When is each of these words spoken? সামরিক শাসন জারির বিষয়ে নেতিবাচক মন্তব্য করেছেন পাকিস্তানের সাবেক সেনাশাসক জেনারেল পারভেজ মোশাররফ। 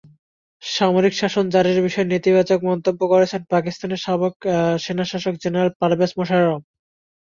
সামরিক 0.63 1.13
শাসন 1.15 1.45
জারির 1.53 1.79
বিষয়ে 1.81 2.11
নেতিবাচক 2.13 2.59
মন্তব্য 2.69 3.01
করেছেন 3.13 3.41
পাকিস্তানের 3.53 4.03
সাবেক 4.05 4.35
সেনাশাসক 4.83 5.35
জেনারেল 5.43 5.71
পারভেজ 5.79 6.11
মোশাররফ। 6.17 6.61